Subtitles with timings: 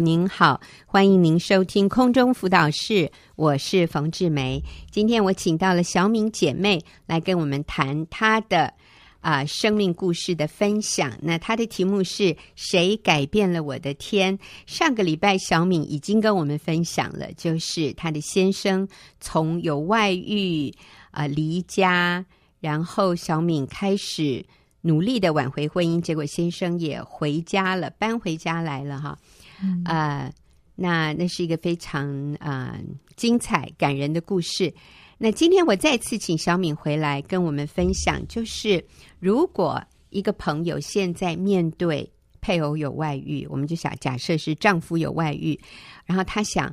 [0.00, 4.62] 您好，欢迎您收听空中辅导室，我是冯志梅。
[4.90, 8.72] 今天我请到了小敏姐妹来跟我们谈她的
[9.20, 11.12] 啊、生命故事的分享。
[11.20, 14.38] 那她的题目是谁改变了我的天？
[14.64, 18.88] 上个礼拜小敏已经跟我们分享了，就是她的先生
[19.20, 20.72] 从有外遇
[21.10, 22.24] 啊、离家，
[22.60, 24.42] 然后小敏开始
[24.80, 29.18] 努力的挽回婚姻，结果先生也回家了，搬回家来了哈。
[29.62, 30.32] 嗯、呃，
[30.74, 32.78] 那那是一个非常啊、
[33.16, 34.72] 精彩感人的故事。
[35.18, 38.82] 那今天我再次请小敏回来跟我们分享，就是
[39.18, 42.10] 如果一个朋友现在面对
[42.40, 45.60] 配偶有外遇，我们就想假设是丈夫有外遇，
[46.06, 46.66] 然后他想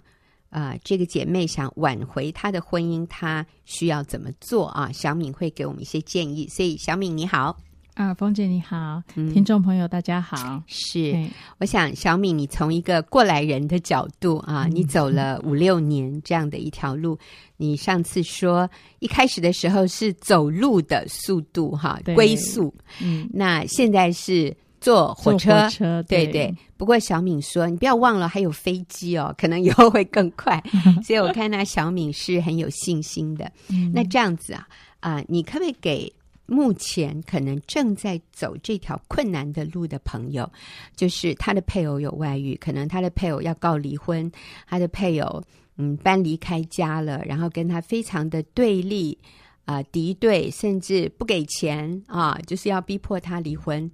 [0.50, 4.90] 啊、呃，这个姐妹想挽回她的婚姻，她需要怎么做啊？
[4.94, 6.48] 小敏会给我们一些建议。
[6.48, 7.58] 所以，小敏你好。
[7.98, 9.02] 啊，冯姐你好，
[9.34, 10.38] 听众朋友大家好。
[10.52, 17.18] 嗯、是，我想小敏，你从一个过来人的角度啊，你走了五六年这样的一条路。
[17.58, 22.72] 你上次说一开始的时候是走路的速度哈，龟速。
[23.02, 25.64] 嗯，那现在是坐火车。
[25.64, 26.56] 火车对，对对。
[26.78, 30.64] 不过小敏说，你不要忘了还有飞机哦，可能以后会更快。
[31.04, 33.52] 所以我看到小敏是很有信心的。
[33.70, 34.68] 嗯、那这样子啊
[35.00, 36.14] 啊，你可不可以给？
[36.48, 40.50] 目前可能正在走这条困难的路的朋友，
[40.96, 44.32] 就是他的配偶有外遇，可能他的配偶要告离婚，
[44.66, 45.44] 他的配偶
[45.76, 49.18] 嗯搬离开家了，然后跟他非常的对立
[49.66, 53.92] 啊、敌对，甚至不给钱啊，就是要逼迫他离婚。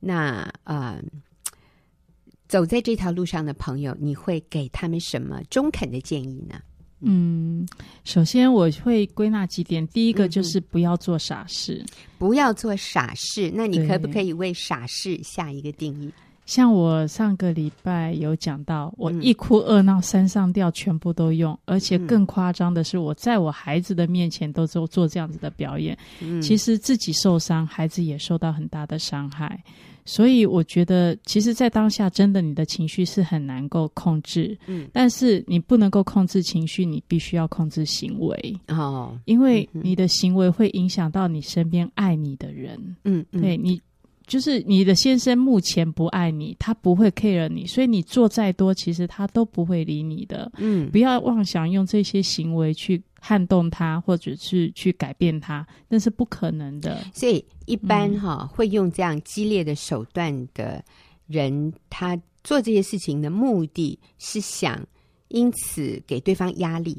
[0.00, 1.00] 那、呃，
[2.48, 6.60] 走在这条路上的朋友，你会给他们什么中肯的建议呢？
[7.04, 7.66] 嗯，
[8.04, 9.86] 首先我会归纳几点。
[9.88, 11.86] 第一个就是不要做傻事，嗯、
[12.18, 13.50] 不要做傻事。
[13.54, 16.10] 那你可不可以为傻事下一个定义？
[16.46, 25.96] 像我上个礼拜有讲到，我一哭二闹三上吊，全部都用，嗯、而且更夸张的是，我在我孩子的面前都做做这样子的表演。
[26.20, 29.58] 嗯、其实自己受伤，孩子也受到很大的伤害。
[30.04, 34.56] 所以我觉得，其实，在当下，真的你的情绪是很难够控制。
[34.66, 38.60] 嗯，但是你不能够控制情绪，你必须要控制行为。
[38.68, 42.76] 哦，因为你的行为会影响到你身边爱你的人。
[43.04, 43.80] 嗯，嗯对你。
[44.26, 50.50] 就是你的先生目前不爱你，他不会 care 你，所以你做再多，其实他都不会理你的。
[50.56, 57.04] 嗯，不要妄想用这些行为去撼动他，或者是去改变他，那是不可能的。
[57.12, 60.82] 所以一般哈、嗯、会用这样激烈的手段的
[61.26, 64.82] 人，他做这些事情的目的是想
[65.28, 66.96] 因此给对方压力，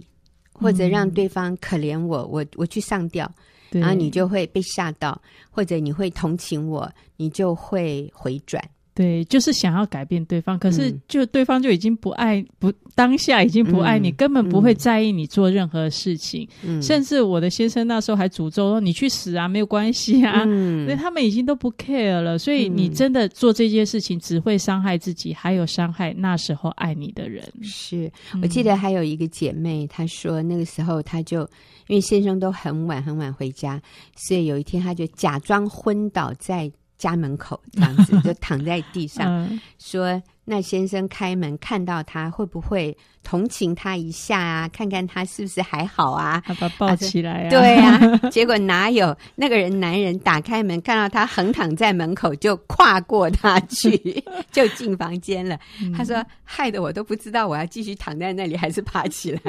[0.53, 3.30] 或者让对方可怜我，嗯、我我去上吊。
[3.72, 8.64] 然后你就会被吓到，或者你会同情我，你就会回转。
[8.95, 16.47] 对，就是想要改变对方，可是就对方就已经不爱，不当下已经不爱你，嗯、根本不会在意你做任何事情。
[16.63, 20.45] 嗯、甚至我的先生那时候还诅咒说：“你去死啊，没有关系啊。
[20.47, 22.39] 嗯”所以他们已经都不 care 了。
[22.39, 27.44] 所以你真的做这件事情，只会伤害自己，还有伤害那时候爱你的人。
[27.62, 28.09] 是
[28.41, 31.41] 我记得还有一个姐妹，她说那个时候她就
[31.88, 33.81] 因为先生都很晚很晚回家，
[34.16, 36.72] 所以有一天她就假装昏倒在。
[36.97, 44.67] 家门口这样子 就躺在地上，嗯、说：“那先生开门看到他，会不会同情他一下啊？
[44.69, 46.41] 看看他是不是还好啊？
[46.47, 49.79] 把他抱起来啊？”对啊， 结果哪有那个人？
[49.79, 55.59] 男人打开门看到他横躺在门口，就跨过他去， 就进房间了。
[55.81, 59.41] 嗯、他说：“害得我都不知道我要继续躺在那里还是爬起来。”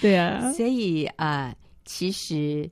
[0.00, 2.68] 对啊，所以啊、呃，其实。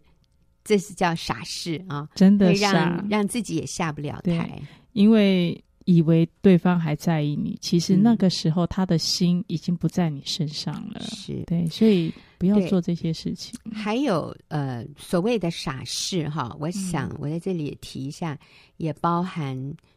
[0.69, 2.07] 这是叫傻事啊！
[2.15, 4.61] 真的傻，让让自己也下不了台，
[4.93, 11.01] 因为以为对方还在意你，其实那个时候他的心已经不在你身上了。
[11.01, 13.59] 是对，所以不要做这些事情。
[13.73, 18.39] 还有呃，所谓的傻事哈，我想我在这里也提一下，嗯、
[18.77, 19.57] 也包含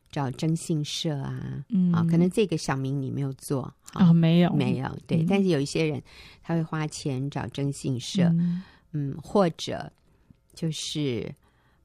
[0.09, 6.01] 找征信社啊，嗯啊，可能这个小明你没有做啊、哦，没有没有，对，嗯、但是有一些人
[6.41, 8.63] 他会花钱找征信社，嗯，
[8.93, 9.91] 嗯，或者。
[10.53, 11.33] 就是，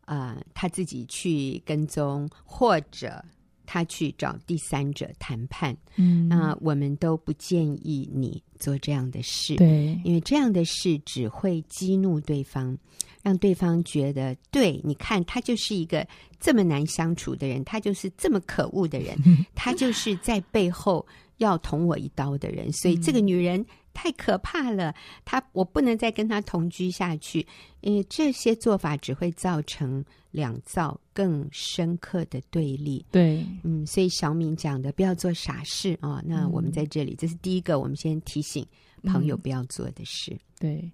[0.05, 3.25] 呃，他自己去跟踪，或者
[3.65, 5.77] 他去找第三者谈判。
[5.97, 12.77] 嗯，那我们都不建议你做这样的事，对，因为这样的事只会激怒对方，
[13.23, 16.07] 让对方觉得，对，你看他就是一个
[16.39, 19.17] 这么难相处的人，他就是这么可恶的人，
[19.55, 21.07] 他就是在背后
[21.39, 23.65] 要捅我一刀的人，所以这个女人。
[23.97, 24.95] 太可怕了，
[25.25, 27.47] 他我不能再跟他同居下去，
[27.81, 33.03] 因为这些做法只会造成两造更深刻的对立。
[33.11, 36.23] 对，嗯，所以小敏讲的不要做傻事啊、哦。
[36.27, 38.67] 那我们在这里，嗯、这是第一个，我们先提醒
[39.07, 40.33] 朋友不要做的事。
[40.33, 40.93] 嗯、对。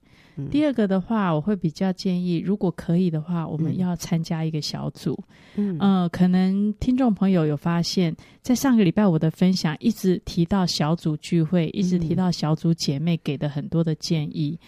[0.51, 5.23] 第二个的话，我会比较建议，如果可以的话，我们要参加一个小组。
[5.57, 14.59] 嗯，呃，可能听众朋友有发现，在上个礼拜我的分享一直提到小组聚会，一直提到小组姐妹给的很多的建议。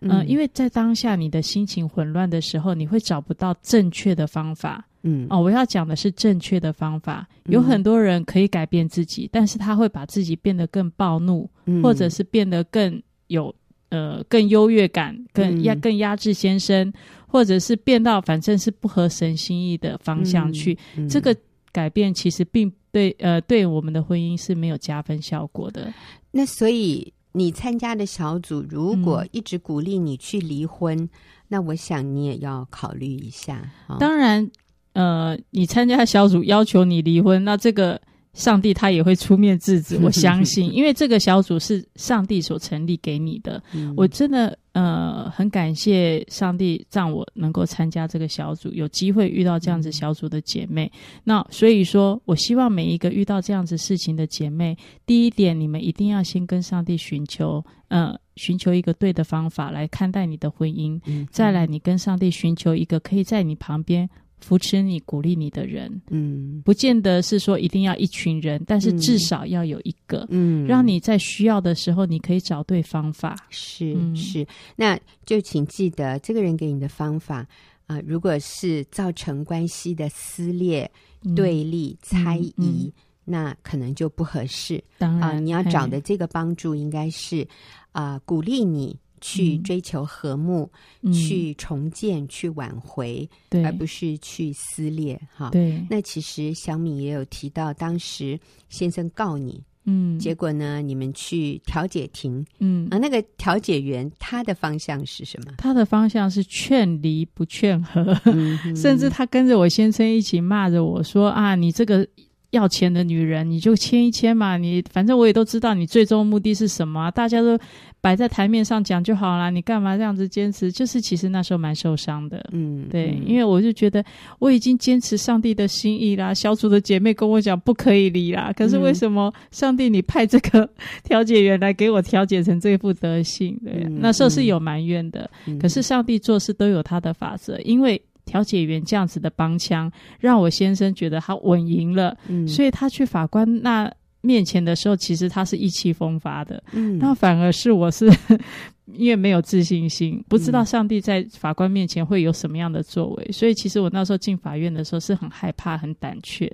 [0.00, 4.84] 嗯、呃，因为在当下你的心情混乱的时候，你会找不到正确的方法。
[5.02, 7.26] 嗯，哦，我要讲的是正确的方法。
[7.46, 11.48] 有很多人可以改变自己，但是他会把自己变得更暴怒，
[11.82, 13.54] 或者是变得更有。
[13.94, 16.92] 呃，更优越感，更压更压制先生，嗯、
[17.26, 20.78] 或者是变到反正是不合神心意的方向去，
[21.10, 21.36] 这个
[21.70, 25.92] 改变其实并对呃对我们的婚姻是没有加分效果的。
[26.30, 31.08] 那所以你参加的小组如果一直鼓励你去离婚，嗯、
[31.48, 33.70] 那我想你也要考虑一下。
[33.88, 34.50] 哦、当然，
[34.92, 38.00] 呃，你参加小组要求你离婚，那这个。
[38.34, 43.62] 上帝他也会出面制止， 我相信，因为这个小组是上帝所成立给你的。
[43.74, 50.90] 嗯、我真的呃很感谢上帝让我能够参加这个小组，有机会遇到这样子小组的姐妹。
[50.94, 54.74] 嗯、那所以说我希望每一个遇到这样子事情的姐妹，
[55.04, 60.98] 第一点，你们一定要先跟上帝寻求，呃，寻求一个对的方法来看待你的婚姻。
[61.04, 64.08] 嗯、再来，你跟上帝寻求一个可以在你旁边。
[64.42, 73.36] 扶持你、鼓励你的人，嗯，不见得是说一定要一群人，但是至少要有一个，嗯，让你在需要的时候，你可以找对方法。
[73.48, 74.46] 是是，
[74.76, 77.38] 那就请记得，这个人给你的方法
[77.86, 80.90] 啊、呃，如果是造成关系的撕裂、
[81.22, 82.92] 嗯、对立、猜疑，
[83.24, 84.82] 那可能就不合适。
[84.98, 87.46] 当然，你要找的这个帮助应该是
[87.92, 88.98] 啊、呃，鼓励你。
[89.22, 90.70] 去追求和睦，
[91.00, 95.18] 嗯、去重建，去挽回，对而不是去撕裂。
[95.34, 95.82] 哈，对。
[95.88, 98.38] 那其实小敏也有提到，当时
[98.68, 105.54] 先生告你，嗯，结果呢，你们去调解庭，嗯，啊，那个调解员他的方向是什么？
[105.56, 112.06] 他的方向是劝离不劝和，嗯、 甚至他跟着我先生一起骂着我说：“啊，你这个。”
[112.52, 114.56] 要钱的女人，你就签一签嘛。
[114.56, 117.58] 你反正我也都知道你最终目的是什么，大家都
[118.00, 119.48] 摆在台面上讲就好啦。
[119.50, 120.70] 你干嘛这样子坚持？
[120.70, 124.04] 就是其实那时候蛮受伤的，嗯，对，嗯、因为我就觉得
[124.38, 126.34] 我已经坚持上帝的心意啦。
[126.34, 130.68] 小组的姐妹跟我讲不可以离啦，可是为什么上帝你派这个
[131.02, 133.58] 调解员来给我调解成这副德性？
[133.64, 135.28] 对，嗯、那时候是有埋怨的。
[135.46, 138.00] 嗯、可是上帝做事都有他的法则，因为。
[138.32, 143.92] 调解员这样子的帮腔，让我先生觉得他稳赢了，嗯，所以他去法官那
[144.22, 148.10] 面前的时候，其实他是意气风发的，嗯，那反而是我是
[148.94, 156.50] 因为没有自信心，不知道上帝在法官面前会有什么样的作为，嗯，所以其实我那时候进法院的时候是很害怕、很胆怯。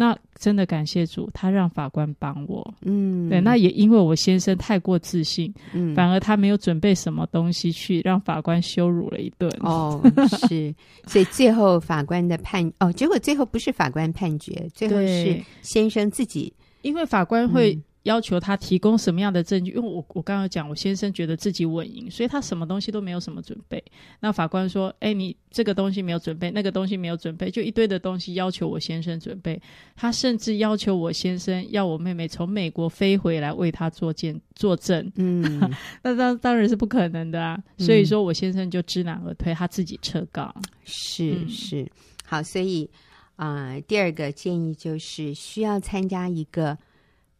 [0.00, 2.74] 那真的感谢主，他让法官帮我。
[2.82, 9.50] 嗯，对，那也因为我先生太过自信，嗯，反而他没有准备什么东西去让法官羞辱了一顿。
[9.58, 10.00] 哦，
[10.46, 10.72] 是，
[11.08, 16.52] 所以最后法官的判，哦，结果最后不是法官判决，最后是先生自己，
[16.82, 17.76] 因为法官会。
[18.08, 19.72] 嗯要求他提供什么样的证据？
[19.72, 23.82] 因为我我刚刚讲，我先生觉得自己稳赢，所以他什么东西都没有什么准备。
[24.18, 29.60] 那法官说：“哎，你这个东西没有准备，那个东西没有准备，就一堆的东西要求我先生准备。
[29.94, 35.12] 他甚至要求我先生要我妹妹从美国飞回来为他作见作证。
[35.16, 35.60] 嗯，
[36.02, 37.62] 那当当然是不可能的啊。
[37.76, 40.54] 所以说我先生就知难而退，他自己撤告。
[40.84, 41.86] 是、嗯、是，
[42.24, 42.88] 好，所以
[43.36, 46.78] 啊、呃，第二个建议就是需要参加一个。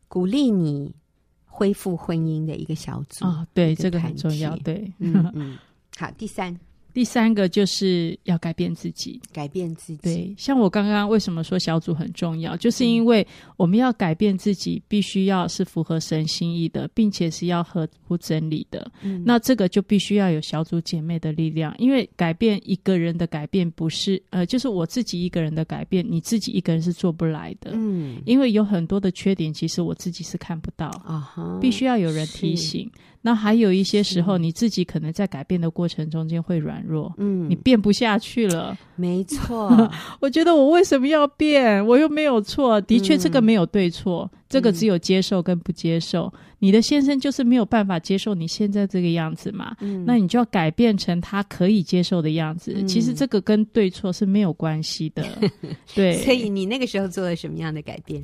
[0.09, 0.93] 鼓励你
[1.45, 4.57] 恢复婚姻的一个小组啊、哦，对，这个很重要。
[4.57, 5.59] 对，嗯嗯，
[5.97, 6.59] 好，第三。
[6.99, 10.01] 第三个就是要改变自己，改变自己。
[10.03, 13.25] 对，像我刚刚为什么说小组很重要，就是因为
[13.57, 18.91] 我们要改变自己，必须要是符合神心意的，并且是要合乎真理的。
[19.03, 27.71] 嗯，那这个就必须要有小组姐妹的力量，因为改变一个人的改变不是呃，就是我自己一个人的改变，你自己一个人是做不来的。
[27.75, 32.91] 嗯，因为有很多的缺点，其实我自己是看不到啊，必须要有人提醒。
[33.23, 38.77] 那还有一些时候，你自己可能在改变的过程中间会软弱，嗯，你变不下去了。
[38.97, 39.71] 没错，
[40.21, 41.85] 我觉得我为什么要变？
[41.87, 42.81] 我又没有错。
[42.81, 46.33] 的确，这个没有对错，嗯、这个只有接受跟不接受。
[46.33, 49.77] 嗯、你的先生就是没有办法接受你现在这个样子嘛？
[49.81, 52.75] 嗯，那你就要改变成他可以接受的样子。
[52.77, 55.25] 嗯、其实这个跟对错是没有关系的。
[55.95, 58.23] 对，所以你那个时候做了什么样的改变？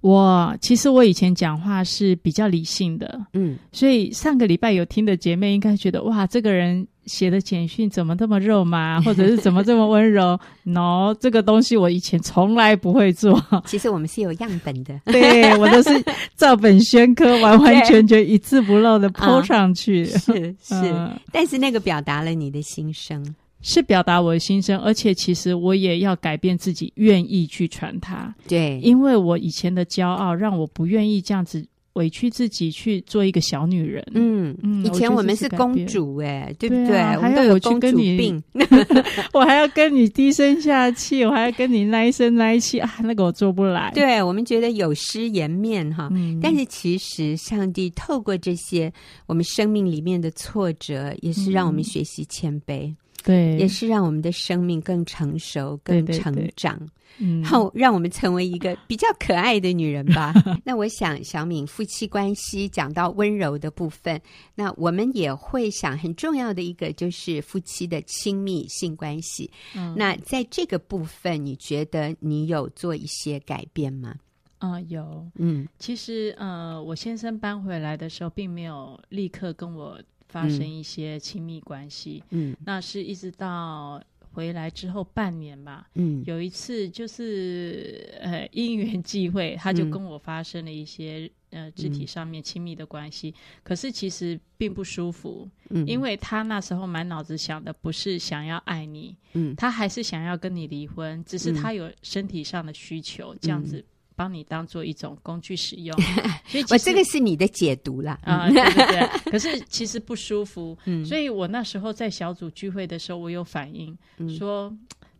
[0.00, 13.42] 我其实我以前讲话是比较理性的，嗯，所以上个礼拜有听的姐妹应该觉得哇，这个人写的简讯怎么这么肉麻， 或者是怎么这么温柔？No，这个东西我以前从来不会做。
[13.64, 15.90] 其实我们是有样本的，对，我都是
[16.36, 20.04] 照本宣科，完完全全一字不漏的 po 上去。
[20.04, 23.34] 是 是，嗯，但是那个表达了你的心声。
[23.62, 28.32] 是表达我的心声，而且其实我也要改变自己，愿意去传它。
[28.46, 34.02] 对，因为我以前的骄傲，让我不愿意这样子委屈自己去做一个小女人。
[34.14, 36.96] 嗯嗯，以前我们是公主、欸，哎，对不对？
[36.96, 38.42] 啊、还要有公主病，
[39.34, 43.90] 我还要跟你低声下气，我还要跟你耐声耐气啊，那个我做不来。
[43.94, 48.92] 对，我们觉得有失颜面哈，嗯、但是其实上帝透过这些
[49.26, 52.88] 我们生命里面的挫折，也是让我们学习谦卑。
[52.88, 56.80] 嗯对，也是让我们的生命更成熟、更成长，
[57.18, 60.32] 嗯，然后让我们成为一个比较可爱的女人吧。
[60.64, 64.20] 那我想，小敏夫妻关系讲到温柔的部分，
[64.54, 69.50] 那我们也会想很重要的一个就是夫妻的亲密性关系。
[69.74, 74.14] 嗯，那在这个部分，你觉得你有做一些改变吗？
[74.60, 75.28] 嗯，有。
[75.34, 80.00] 嗯，其实呃，我先生搬回来的时候，并没有立刻跟我。
[80.28, 84.02] 发生一些亲密关系，嗯，那是一直到
[84.32, 103.82] 回来之后半年吧，嗯，有一次就是呃因缘际会，他就跟我发生了一些、嗯、呃肢体上面亲密的关系，嗯、可是其实并不舒服，嗯，因为他那时候满脑子想的不是想要爱你，嗯，他还是想要跟你离婚，只是他有身体上的需求，嗯、这样子。
[104.16, 105.96] 帮你当做一种工具使用，
[106.48, 108.18] 所以我这个是你的解读啦。
[108.22, 109.08] 啊，对对对。
[109.30, 114.74] 可是其实不舒服，嗯，所以我那时候在小组聚会的时候，我有反应，嗯、说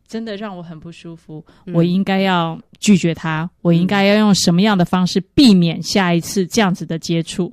[0.08, 7.52] 真的让我很不舒服，嗯、我应该要拒绝他，我应该要用什么样的方式避免下一次这样子的接触。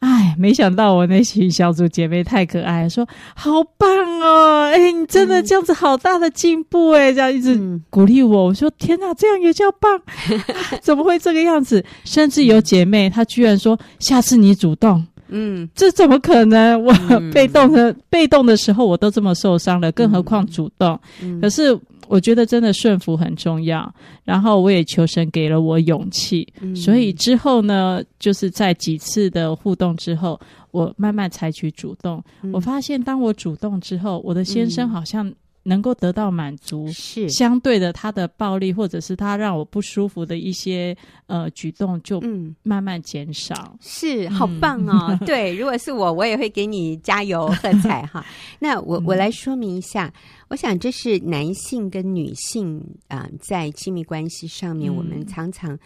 [0.00, 3.88] 哎，没想到我那群小组姐妹太可爱了，说好棒
[4.20, 4.70] 哦！
[4.70, 7.58] 哎，你真的这样子好大的进步哎，这样一直
[7.88, 8.44] 鼓励我。
[8.46, 9.98] 我说天哪，这样也叫棒？
[10.82, 11.82] 怎么会这个样子？
[12.04, 16.84] 甚至有姐妹她居然说下次你主动，嗯，这怎么可能？
[16.84, 16.92] 我
[17.32, 21.00] 被动的被动的时候我都这么受伤了，更何况主动？
[21.40, 21.78] 可是。
[22.08, 23.92] 我觉得真的顺服很重要，
[24.24, 30.38] 然后我也求神给了我勇气，嗯、所以之后呢，就是在几次的互动之后，
[30.70, 32.22] 我慢慢采取主动。
[32.42, 35.32] 嗯、我发现，当我主动之后，我的先生好像
[35.64, 42.22] 能够得到满足，是相对的，他的暴力或者是他让我不舒服的一些呃举动就
[42.62, 43.54] 慢慢减少。
[43.72, 45.08] 嗯、是，好棒哦！
[45.08, 48.24] 嗯、 对，如果是我，我也会给你加油喝彩哈。
[48.60, 50.12] 那我我来说明一下。
[50.48, 52.78] 我想，这是男性跟女性
[53.08, 55.76] 啊、呃，在亲密关系上面，我们常常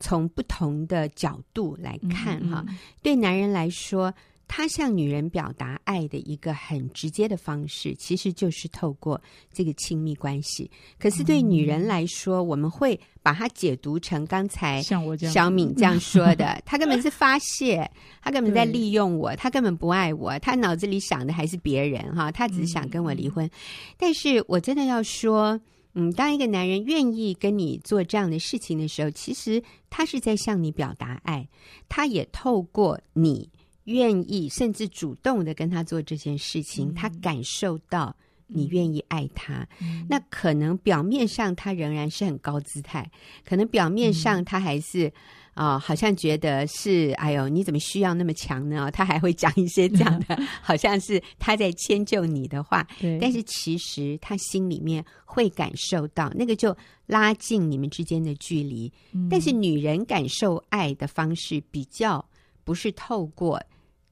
[0.00, 2.64] 从不同的角度来看哈。
[2.66, 4.12] 嗯嗯、对男人来说，
[4.48, 9.20] 他向女人表达爱的一个很直接的方式，其实就是透过
[9.52, 10.70] 这个亲密关系。
[10.98, 17.90] 可是对女人来说，嗯、我们会把它解读成刚才像我小敏这样说的， 他根本是发泄，
[18.22, 23.44] 他根本在利用我，他根本不爱我，他脑子里想的还是别人哈，他只是想跟我离婚。
[23.46, 23.50] 嗯、
[23.96, 25.60] 但是我真的要说，
[25.94, 29.60] 嗯，当一个男人愿意跟你做这样的事情的时候，其实
[29.90, 31.48] 他是在向你表达爱，
[31.88, 33.50] 他也透过你。
[33.86, 38.14] 愿意甚至主动的跟他做这件事情，嗯、他感受到
[38.46, 39.66] 你愿意爱他。
[39.80, 43.10] 嗯、那可能表面上他仍然是很高姿态，
[43.44, 45.12] 可能表面上他还是
[45.54, 48.90] 啊、好像觉得是哎呦，你怎么需要那么强呢？
[48.92, 52.86] 他还会讲一些这样的，嗯、 好像是他在迁就你的话。
[53.18, 56.76] 但是其实他心里面会感受到，那个就
[57.06, 58.92] 拉近你们之间的距离。
[59.12, 62.22] 嗯、但是女人感受爱的方式比较
[62.62, 63.58] 不是透过。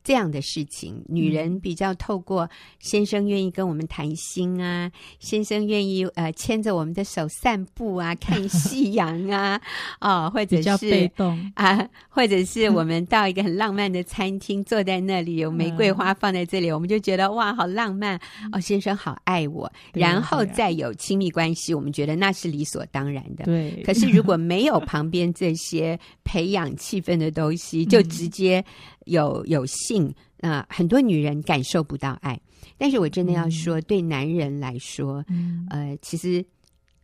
[0.05, 9.59] 这样的事情，女人比较透过先生愿意跟我们谈心啊，嗯、先生愿意呃牵着我们的手散步啊，看夕阳啊，
[10.01, 18.21] 哦，或者是被动啊，或者是我们到一个很浪漫的餐厅，嗯、坐在那里有玫瑰花放在这里，嗯、我们就觉得哇，好浪漫
[18.53, 23.47] 哦，先生好爱我，然后再有亲密关系，我们觉得那是理所当然的。
[23.47, 28.63] 对，可是如果没有旁边这些培养气氛的东西， 就直接。
[29.05, 32.39] 有有性那、呃，很多女人感受不到爱，
[32.77, 36.45] 但是我真的要说，嗯、对男人来说，嗯、呃，其实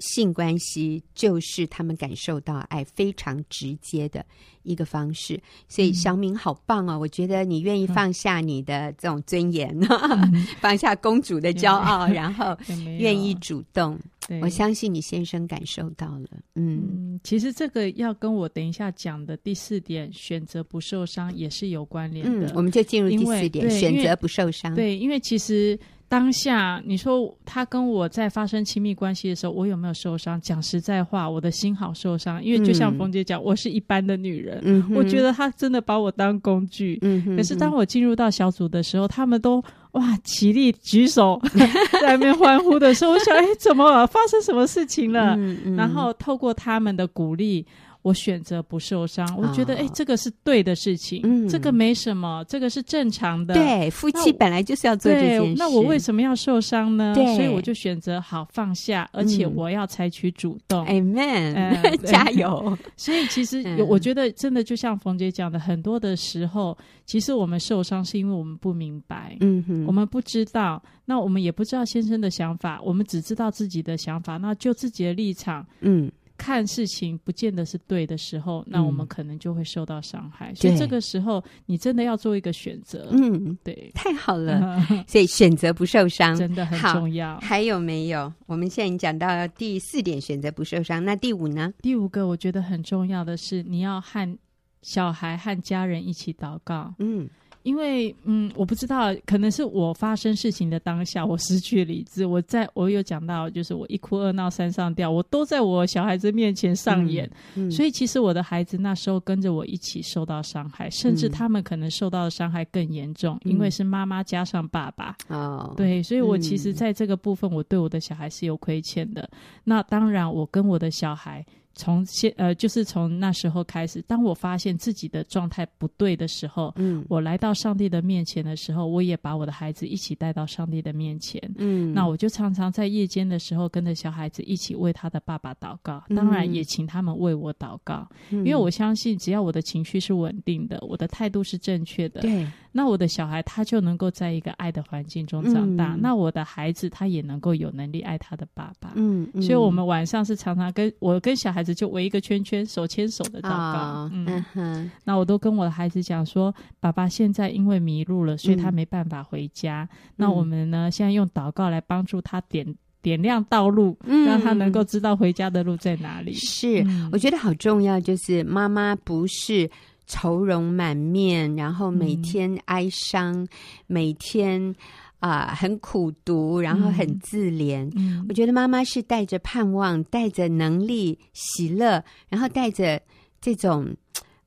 [0.00, 4.24] 性关系就是他们感受到爱非常直接的
[4.62, 5.40] 一个方式。
[5.68, 12.56] 所以小敏好棒哦，我觉得你愿意放下你的这种尊严，嗯、 放下公主的骄傲， 然后
[12.98, 13.98] 愿意主动。
[14.40, 22.46] 我相信你先生感受到了，嗯，嗯，其实这个要跟我等一下讲的第四点，选择不受伤也是有关联的。
[22.46, 24.72] 嗯，我们就进入第四点，选择不受伤。
[24.72, 25.76] 对，因为其实
[26.10, 30.40] 当下你说他跟我在发生亲密关系的时候，我有没有受伤？
[30.40, 36.98] 讲实在话，我的心好受伤，因为就像冯姐讲，我是一般的女人，嗯、我觉得他真的把我当工具。
[37.02, 39.62] 嗯、可是当我进入到小组的时候，他们都
[39.92, 41.40] 哇起立举手
[42.02, 44.04] 在那边欢呼的时候，我想，哎，怎么了？
[44.04, 45.38] 发生什么事情了？
[45.76, 47.64] 然后透过他们的鼓励。
[48.02, 53.54] 我选择不受伤，我觉得哎、哦，这个是对的事情，嗯，这个没什么，这个是正常的。
[53.54, 55.54] 对，夫妻本来就是要做这件事。
[55.56, 57.12] 那我为什么要受伤呢？
[57.14, 60.86] 对，所以我就选择好放下，而且我要采取主动。
[60.86, 62.76] Amen，、嗯、加油！
[62.96, 76.10] 所以其实我觉得真的就像冯姐讲的，很多的时候，其实我们受伤是因为我们不明白，嗯哼，我们不知道，那我们也不知道先生的想法，我们只知道自己的想法，那就自己的立场，嗯。
[76.42, 80.52] 看事情不见得是对的时候，那我们可能就会受到伤害。
[80.52, 83.10] 嗯、所以这个时候，你真的要做一个选择。
[83.12, 84.80] 嗯，对，太好了。
[85.06, 87.38] 所以选择不受伤真的很重要。
[87.40, 88.32] 还有没有？
[88.46, 91.04] 我们现在讲到第四点，选择不受伤。
[91.04, 91.74] 那第五呢？
[91.82, 94.38] 第五个我觉得很重要的是，你要和
[94.80, 96.94] 小孩和家人一起祷告。
[97.00, 97.28] 嗯。
[97.70, 102.26] 因为，嗯，我不知道，可能是我发生事情的当下，我失去理智。
[102.26, 107.30] 我在我有讲到，就是我一哭二闹三上吊，我都在我小孩子面前上演。
[107.54, 115.16] 嗯嗯、所以，其实我的孩子那时候跟着我一起受到伤害，甚至他们可能受到的伤害更严重，嗯、因为是妈妈加上爸爸。
[115.28, 119.30] 哦，对，所以我其实在这个部分，我对我的小孩是有亏欠的。
[119.62, 121.46] 那当然，我跟我的小孩。
[121.74, 142.46] 从现呃，就是从那时候开始，当我发现自己的状态不对的时候，嗯，我来到上帝的面前的时候，我也把我的孩子一起带到上帝的面前，嗯，那我就常常在夜间的时候跟着小孩子一起为他的爸爸祷告，当然也请他们为我祷告，嗯，因为我相信只要我的情绪是稳定的，我的态度是正确的，对。
[142.72, 148.92] 那我的小孩他就能够在一个爱的环境中长大，嗯，那我的孩子他也能够有能力爱他的爸爸。
[148.94, 153.78] 嗯，嗯，所以我们晚上是常常跟我跟小孩子就围一个圈圈，手牵手的祷告。
[153.78, 159.88] 哦，嗯哼，那我都跟我的孩子讲说，爸爸现在因为迷路了，所以他没办法回家。
[159.92, 162.64] 嗯，那我们呢，现在用祷告来帮助他点
[163.02, 166.32] 点亮道路，嗯，让他能够知道回家的路在哪里。
[166.34, 169.68] 是，嗯，我觉得好重要，就是妈妈不是。
[170.10, 173.48] 愁容满面，然后每天哀伤，嗯、
[173.86, 174.74] 每天
[175.20, 177.88] 啊、呃、很苦读，然后很自怜。
[177.94, 183.00] 嗯、我觉得妈妈是带着盼望，带着能力、喜乐，然后带着
[183.40, 183.94] 这种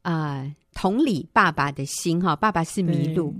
[0.04, 0.42] 啊。
[0.42, 3.32] 呃同理爸爸的心哈，爸爸是迷路，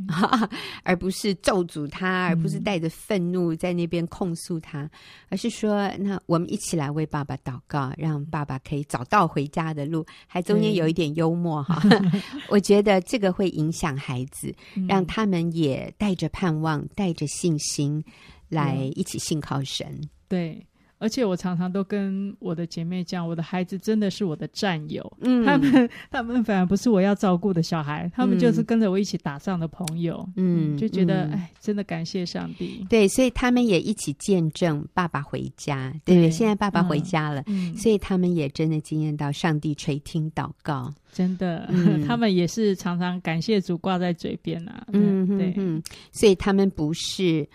[0.86, 4.90] 而不是咒诅他，而不是带着愤怒在那边控诉他，嗯，
[5.30, 11.82] 而是说，那我们一起来为爸爸祷告，让爸爸可以找到回家的路，还中间有一点幽默哈。
[12.50, 14.54] 我觉得这个会影响孩子，
[14.88, 18.02] 让他们也带着盼望，带着信心
[18.48, 20.00] 来一起信靠神。
[20.28, 20.64] 对。
[21.04, 25.18] 而且我常常都跟我的姐妹讲，我的孩子真的是我的战友。
[25.20, 30.26] 嗯，他们 他们反而不是我要照顾的小孩，他们就是跟着我一起打仗的朋友。
[30.38, 32.88] 嗯，就觉得、嗯、哎，真的感谢上帝。
[32.90, 35.94] 对，所以他们也一起见证爸爸回家。
[36.06, 40.90] 对，对现在爸爸回家了、嗯，所以他们也真的惊艳到上帝垂听祷告。
[41.12, 44.88] 真的，嗯、 他们也是常常感谢主挂在嘴边啊。
[44.94, 47.46] 嗯，对，嗯，所以他们不是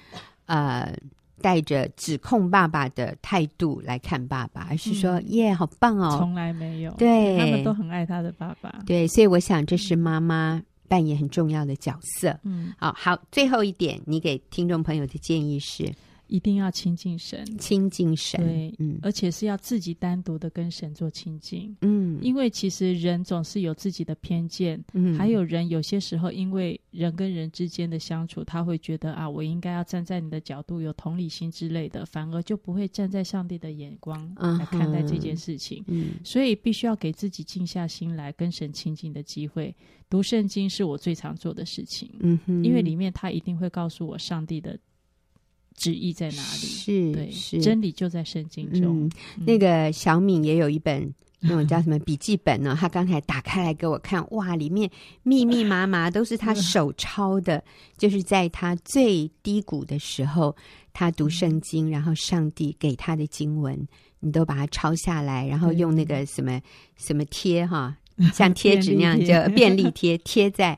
[0.44, 0.94] 呃。
[1.40, 8.74] 带着指控爸爸的态度来看爸爸，而是说：“嗯、耶，好棒哦！”从来没有，对，他们都很爱他的爸爸。
[8.86, 12.38] 对，所以我想这是妈妈扮演很重要的角色。
[12.42, 15.92] 嗯，好好，最后一点，你给听众朋友的建议是？
[16.28, 39.74] 一定要亲近神，亲近神，对，嗯，而且是要自己单独的跟神做亲近，嗯，因为其实人总是有自己的偏见，嗯，还有人有些时候因为人跟人之间的相处，他会觉得啊，我应该要站在你的角度，有同理心之类的，反而就不会站在上帝的眼光来看待这件事情，嗯，所以必须要给自己静下心来跟神亲近的机会。
[40.10, 44.78] 读圣经是我最常做的事情，嗯哼，因为里面他一定会告诉我上帝的。
[45.78, 46.66] 旨意在哪里？
[46.66, 49.04] 是，对，是真理就在圣经中。
[49.04, 52.76] 嗯嗯、那个小敏也有一本那种叫什么笔记本呢？
[52.78, 54.90] 他刚才打开来给我看，哇，里面
[55.22, 57.62] 密密麻麻都是他 手抄的，
[57.96, 60.54] 就是在他最低谷的时候，
[60.92, 63.86] 他读圣经，然后上帝给他的经文，
[64.18, 66.60] 你都把它抄下来，然后用那个什么
[66.96, 67.96] 什么贴哈，
[68.34, 70.76] 像贴纸那样就便利贴 贴在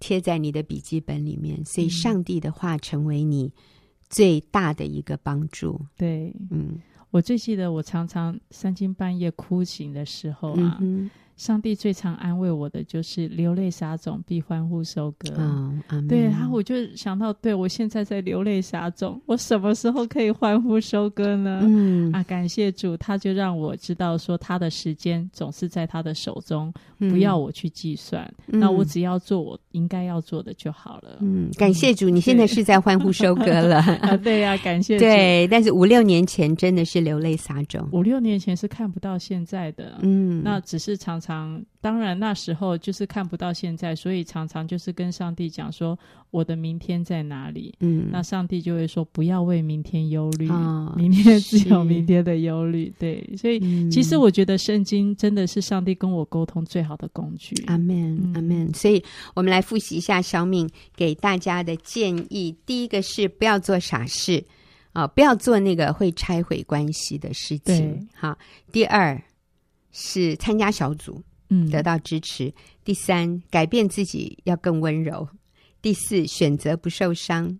[0.00, 3.52] 贴在你的笔记本里面，所以上帝的话成为你。
[4.14, 6.78] 最大的一个帮助，对，嗯，
[7.10, 15.34] 我最记得我常常三更半夜哭醒的时候啊，嗯、上帝最常安慰我的就是流泪撒种，必欢呼收割。
[15.36, 21.60] 嗯、哦，对，然后我就想到，对我现在在流泪撒种，我什么时候可以欢呼收割呢？
[21.64, 22.12] 嗯。
[22.12, 31.18] 啊，感谢主，他就让我知道说，他的时间总是在他的手中，嗯、不要我去计算，嗯、那我只要做我应该要做的就好了。
[31.20, 33.78] 嗯，感谢主，你现在是在欢呼收割了。
[34.00, 35.04] 啊，对呀、啊，感谢主。
[35.04, 39.98] 对，但是五六年前真的是流泪撒种，五六年前是看不到现在的。
[40.02, 41.20] 嗯，那只是常。
[41.24, 45.98] 常当然那时候就是看不到现在，所以常常就是跟上帝讲说，
[46.34, 47.72] 我的明天在哪里？
[47.78, 52.92] 嗯，那上帝就会说不要为明天忧虑，哦、明天自有明天的忧虑。
[52.98, 57.54] 对，所以、嗯、其实我觉得圣经真的是上帝跟我沟通最好的工具。
[57.68, 58.74] 阿门，阿门。
[58.74, 59.00] 所以
[59.34, 64.44] 我们来复习一下小敏给大家的建议：第一个是不要做傻事
[64.92, 68.08] 啊、哦，不要做那个会拆毁关系的事情。
[68.12, 68.36] 好，
[68.72, 69.22] 第二。
[69.96, 72.48] 是参加小组，嗯，得到支持。
[72.48, 72.52] 嗯、
[72.84, 75.28] 第三，改变自己要更温柔。
[75.84, 77.58] 第四，选择不受伤。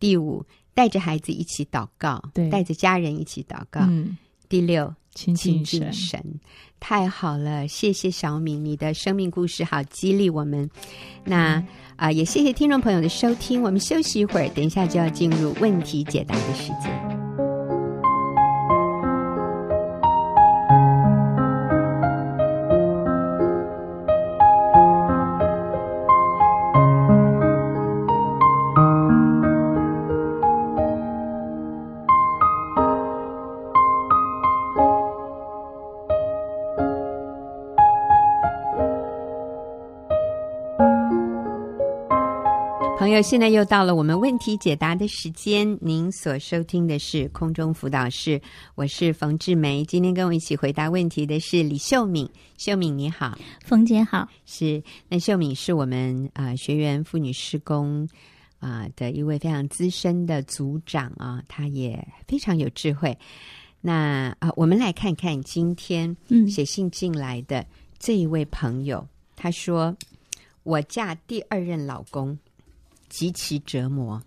[0.00, 3.82] 第五，带着孩子一起祷告，对，带着家人一起祷告。
[3.82, 4.16] 嗯、
[4.48, 6.40] 第六，亲近神，神，
[6.80, 7.68] 太好了！
[7.68, 10.70] 谢谢小敏，你的生命故事好激励我们。
[11.24, 13.60] 那啊、嗯呃，也谢谢听众朋友的收听。
[13.60, 17.27] 我们休息一会儿，等一下就要进入问题解答的时间。
[43.18, 45.76] 友，现在又到了我们问题解答的时间。
[45.80, 48.40] 您所收听的是空中辅导室，
[48.76, 49.84] 我是冯志梅。
[49.84, 52.30] 今天跟我一起回答问题的是李秀敏。
[52.58, 54.28] 秀敏你好，冯姐好。
[54.46, 58.08] 是，那秀敏是我们啊、呃、学员妇女施工
[58.60, 63.18] 啊、呃、的一位非常资深的组长啊，她也非常有智慧。
[63.80, 66.16] 那啊、呃，我们来看看今天
[66.48, 67.66] 写信进来的
[67.98, 69.96] 这一位朋友，嗯、他说
[70.62, 72.38] ：“我嫁第二任老公。”
[73.08, 74.22] 极其折磨，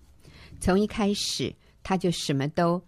[0.59, 2.81] 从一开始他就什么都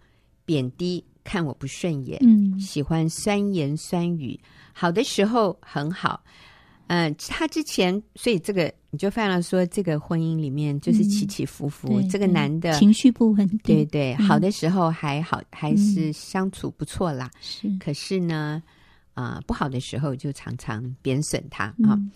[0.44, 4.38] 贬低，看我不顺眼，嗯，喜欢酸言酸语。
[4.72, 6.22] 好的时候很好，
[6.88, 12.00] 嗯、呃，他之前，所以这个你就发现了说，这个婚姻里面就是起起伏伏。
[12.00, 17.30] 嗯、这个男的情绪不稳定，对对，好的时候还好，嗯、还是相处不错啦。
[17.40, 18.62] 是，可是呢，
[19.14, 21.74] 啊、呃，不好的时候就常常贬损他啊。
[21.94, 22.10] 嗯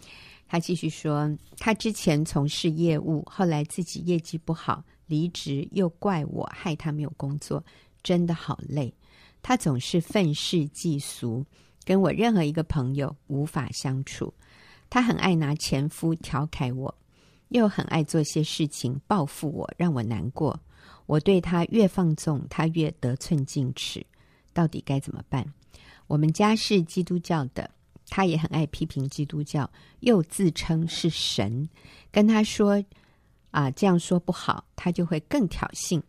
[0.49, 7.63] 他继续说，他之前从事业务，后来自己业绩不好，离职，又怪我害他没有工作，
[8.03, 8.93] 真的好累。
[9.43, 11.45] 他总是愤世嫉俗，
[11.85, 14.33] 跟我任何一个朋友无法相处。
[14.91, 16.93] 他很爱拿前夫调侃我，
[17.51, 20.59] 又很爱做些事情报复我，让我难过。
[21.05, 24.05] 我对他越放纵，他越得寸进尺。
[24.55, 25.47] 到底该怎么办？
[26.07, 27.71] 我们家是基督教的。
[28.09, 31.69] 他也很爱批评基督教，又自称是神。
[32.11, 32.83] 跟他说
[33.51, 36.03] 啊，这样说不好，他就会更挑衅。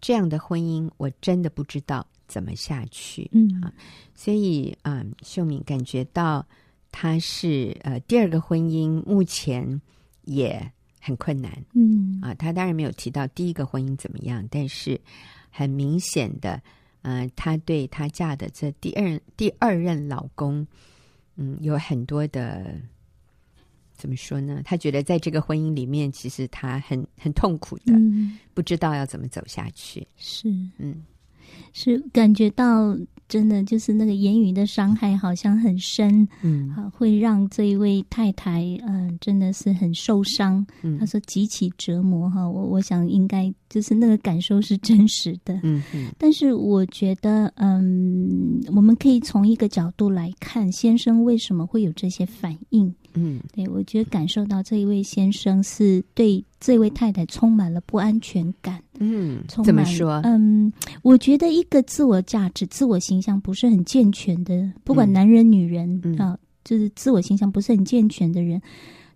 [0.00, 3.30] 这样的婚姻，我真的不知道怎么下去。
[3.32, 3.72] 嗯啊，
[4.14, 6.46] 所以啊，秀敏感觉到
[6.90, 9.80] 他是呃第二个婚姻，目前
[10.24, 11.50] 也很困难。
[11.74, 15.00] 嗯啊，他当然没有提到第一个婚姻怎么样，但是
[15.50, 16.62] 很明显的，
[17.02, 20.66] 呃，他对他嫁的这第二第二任老公。
[21.36, 22.80] 嗯，有很多的，
[23.94, 24.62] 怎么说呢？
[24.64, 30.06] 他觉得在这个婚姻里面，其实他很很痛苦的，嗯、不知道要怎么走下去。
[30.16, 31.04] 是，嗯，
[31.72, 32.96] 是感觉到
[33.34, 40.64] 真的就是那个言语的伤害好像很深，嗯，啊，会让这一位太太，嗯、呃，真的是很受伤。
[40.82, 45.52] 嗯，他说极其折磨哈，我我想应该就是那个感受是真实的。
[45.64, 52.94] 嗯嗯，但是我觉得，嗯，我们可以从一个角度来看，先生为什么会有这些反应？
[53.14, 58.82] 嗯，对，我觉得感受到这一位先生是对这位太太充满了不安全感。
[58.98, 60.20] 嗯，怎么说？
[60.24, 60.72] 嗯，
[61.02, 68.60] 我觉得一个自我价值、自我形象不是很健全的，不管男人女人、嗯、啊，就是自我形象不是很健全的人，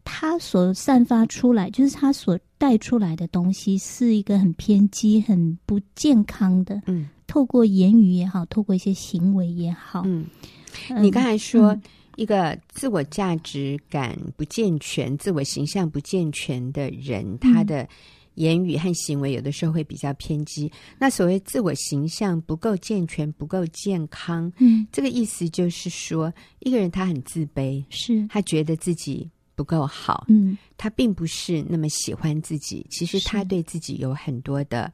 [0.04, 6.80] 他所散发出来，就是他所带出来的东西，是一个很偏激、很不健康的。
[6.86, 10.02] 嗯，透过言语也好，透过一些行为也好。
[10.04, 10.24] 嗯，
[10.90, 11.72] 嗯你刚才说。
[11.72, 11.82] 嗯
[12.18, 17.88] 一个自我价值感不健全、自我形象不健全的人，嗯、他的
[18.34, 20.70] 言语和行为有的时候会比较偏激。
[20.98, 32.84] 那所谓自我形象不够健全、不够健康，嗯，这个意思就是说，一个人他很自卑，是他觉得自己不够好，嗯，他并不是那么喜欢自己。
[32.90, 34.92] 其实他对自己有很多的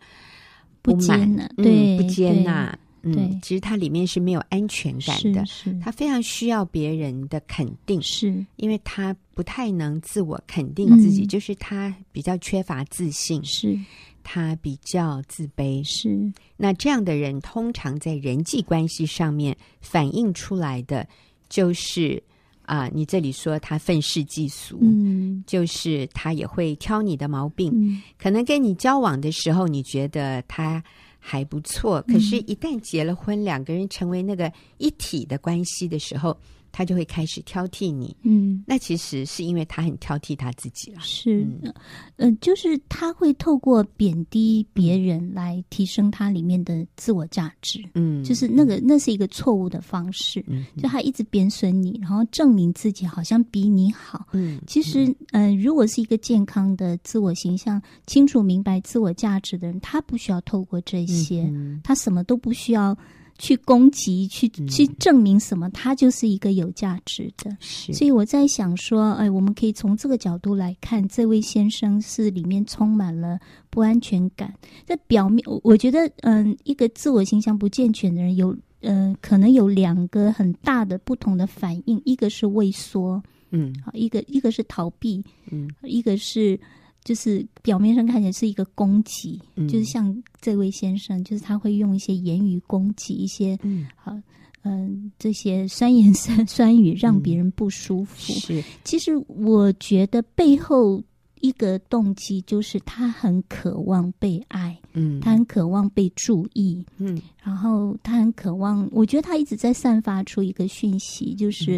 [0.83, 2.79] 不满，对，嗯、不接纳。
[3.05, 5.81] 对，嗯，其实他里面是没有安全感的，是，是。
[5.81, 8.45] 他非常需要别人的肯定，是。
[8.57, 13.79] 因为他不太能自我肯定自己，嗯、就是他比较缺乏自信，是。
[14.23, 16.33] 他比较自卑，是。
[16.57, 21.07] 那这样的人通常在人际关系上面反映出来的
[21.51, 22.23] 就是
[22.63, 30.83] 啊、呃，你这里说他愤世嫉俗，嗯，就是他也会挑你的毛病，嗯、可能跟你交往的时候，你觉得他。
[31.27, 36.37] 还不错，可是，一旦结了婚，嗯，两个人成为那个一体的关系的时候，
[36.77, 38.17] 他就会开始挑剔你。
[38.23, 40.99] 嗯，那其实是因为他很挑剔他自己了。
[41.01, 41.73] 是，嗯，
[42.17, 47.81] 呃，就是他会透过贬低别人来提升他里面的自我价值。
[47.95, 50.45] 嗯，就是那个，那是一个错误的方式。
[50.49, 54.27] 嗯，就他一直贬损你，然后证明自己好像比你好。
[54.33, 62.99] 嗯，其实，嗯，呃，如果是一个健康的自我形象、清楚明白自我价值的人，他不需要透过这些，嗯，他什么都不需要。
[63.39, 65.69] 去攻击，去去证明什么？
[65.71, 67.57] 他就是一个有价值的。
[67.61, 73.39] 是，所以我在想说，哎，我们可以从这个角度来看，这位先生是里面充满了
[73.71, 74.55] 不安全感。
[74.85, 86.59] 在表面，我觉得，嗯，一个自我形象不健全的人有，嗯，可能有两个很大的不同的反应，一个是畏缩，嗯，好，一个一个是逃避，嗯，一个是。
[87.05, 94.19] 就是表面上看起来是一个攻击，嗯，就是像这位先生，就是他会用一些言语攻击一些，嗯，好，
[94.63, 98.33] 嗯，这些酸言酸 酸语让别人不舒服。
[98.33, 101.03] 嗯，是，其实我觉得背后
[101.43, 111.77] 一个动机就是他很渴望被爱，嗯，他很渴望被注意，嗯，然后他很渴望，我觉得他一直在散发出一个讯息，就是，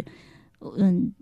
[0.61, 1.13] 嗯，嗯，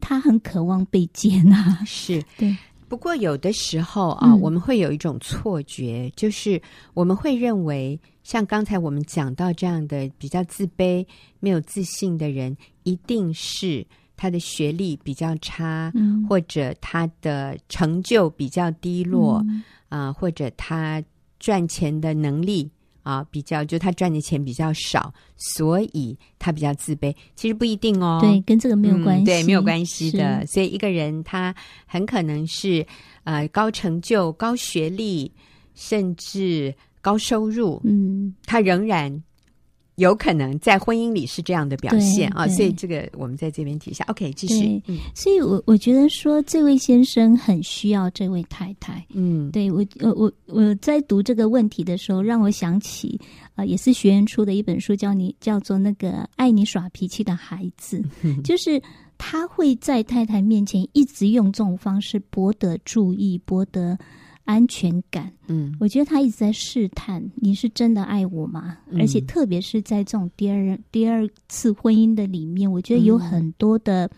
[0.00, 2.22] 他很渴望被接纳，是。
[2.38, 2.56] 对。
[2.92, 6.60] 不过，有的时候啊，嗯，我们会有一种错觉，就是
[6.92, 11.02] 我们会认为，像刚才我们讲到这样的比较自卑、
[11.40, 13.82] 没有自信的人，一定是
[14.14, 21.02] 他的学历比较差，嗯，或者他的成就比较低落，嗯，啊，或者他
[21.38, 22.70] 赚钱的能力。
[23.02, 27.14] 啊，比较就他赚的钱比较少，所以他比较自卑。
[27.34, 30.46] 其实不一定哦，对，跟这个没有关系，嗯、对，没有关系的。
[30.46, 31.54] 所以一个人他
[31.86, 32.86] 很可能是
[33.24, 35.32] 呃高成就、高学历，
[35.74, 39.22] 甚至高收入，嗯，他仍然。
[39.96, 44.04] 有可能在婚姻里是这样的表现啊，所以这个我们在这边提一下。
[44.08, 44.82] OK，继续。
[44.86, 49.04] 嗯，所以我我觉得说，这位先生很需要这位太太。
[49.10, 53.20] 嗯，对我，我我我在读这个问题的时候，让我想起
[53.54, 58.82] 啊、呃，也是学员出的一本书，叫你叫做那个《爱你耍脾气的孩子》，嗯，就是
[59.18, 63.98] 他会在太太面前一直用这种方式博得注意，博得。
[64.44, 68.78] 安全感，嗯，我觉得他一直在试探你是真的爱我吗？
[68.90, 74.10] 嗯、而且特别是在这种第二、第二次婚姻的里面，我觉得有很多的。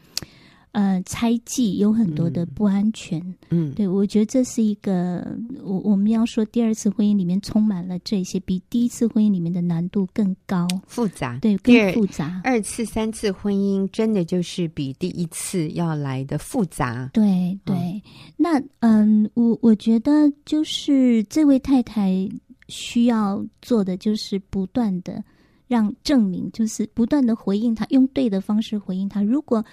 [0.74, 5.24] 呃，猜忌有很多的不安全，嗯，对，我觉得这是一个，
[5.62, 12.40] 我我们要说第二次婚姻里面充满了这些，比第一次婚姻里面的难度更高、复杂，对，更复杂。
[12.42, 17.76] 二次、三次婚姻真的就是比第一次要来的复杂，对对。
[17.76, 18.02] 嗯
[18.36, 22.28] 那嗯，我我觉得就是这位太太
[22.68, 25.22] 需要做的就是不断的
[25.68, 29.22] 让证明，就是不断的回应他，用对的方式回应他。
[29.22, 29.64] 如果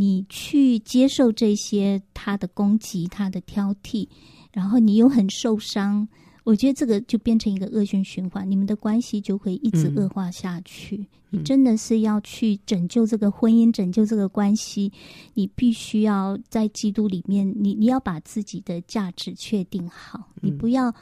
[0.00, 4.08] 你去接受这些他的攻击、他的挑剔，
[4.50, 6.08] 然后你又很受伤，
[6.42, 10.96] 我觉得这个就变成一个恶性循环，你们的关系就会一直恶化下去。
[10.96, 14.90] 嗯、你真的是要去拯救这个婚姻、拯救这个关系，
[15.34, 20.94] 你必须要在基督里面，你你要把自己的价值确定好，你不要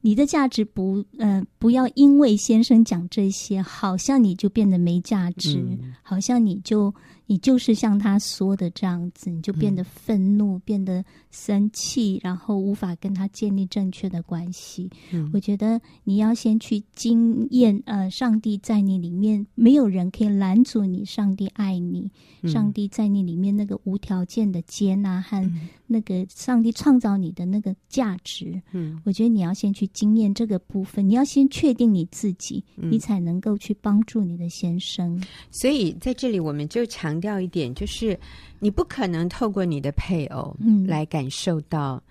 [0.00, 6.94] 你的价值不呃不要因为先生讲这些，好像你就变得没价值，嗯、好像你就。
[7.26, 14.88] 你就是像他说的这样子，你就变得愤怒，嗯、变得生气，然后无法跟他建立正确的关系。
[15.12, 21.04] 嗯、我觉得你要先去经验，呃，上帝在你里面，没有人可以拦阻你。
[21.04, 22.08] 上帝爱你，
[22.42, 25.52] 嗯、上帝在你里面那个无条件的接纳和
[25.88, 28.62] 那个上帝创造你的那个价值。
[28.72, 35.20] 嗯，我觉得你要先去经验这个部分，你要先确定你自己，嗯、你才能够去帮助你的先生。
[35.50, 37.15] 所以在这里，我们就强。
[37.16, 38.18] 强调一点，就是
[38.58, 42.02] 你不可能透过你的配偶，嗯，来感受到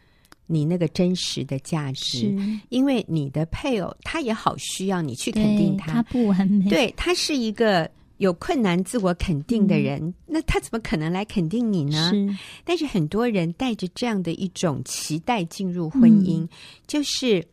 [0.48, 2.36] 你那个真实的价值，
[2.70, 12.10] 因为你的配偶他也好需要你去肯定他，他不完美，对，他是一个有困难自我肯定的人，嗯、那他怎么可能来肯定你呢？
[12.10, 16.50] 是，但是很多人带着这样的一种期待进入婚姻，嗯、
[16.88, 17.46] 就是。